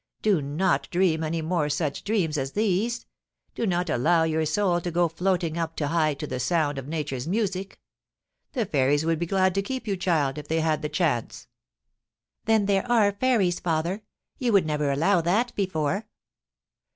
* 0.15 0.21
Do 0.23 0.41
not 0.41 0.87
dream 0.89 1.23
any 1.23 1.43
more 1.43 1.69
such 1.69 2.03
dreams 2.03 2.35
as 2.35 2.53
these. 2.53 3.05
Do 3.53 3.67
not 3.67 3.87
allow 3.87 4.23
your 4.23 4.47
soul 4.47 4.81
to 4.81 4.89
go 4.89 5.07
floating 5.07 5.59
up 5.59 5.75
too 5.75 5.85
high 5.85 6.15
to 6.15 6.25
the 6.25 6.39
sound 6.39 6.79
of 6.79 6.87
Nature's 6.87 7.27
music 7.27 7.79
The 8.53 8.65
fairies 8.65 9.05
would 9.05 9.19
be 9.19 9.27
glad 9.27 9.53
to 9.53 9.61
keep 9.61 9.85
you, 9.87 9.95
child, 9.95 10.39
if 10.39 10.47
they 10.47 10.61
had 10.61 10.81
the 10.81 10.89
chance.* 10.89 11.47
* 11.97 12.45
Then 12.45 12.65
there 12.65 12.91
are 12.91 13.11
fairies, 13.11 13.59
father! 13.59 14.01
You 14.39 14.53
would 14.53 14.65
never 14.65 14.89
allow 14.91 15.21
that 15.21 15.53
before. 15.53 16.07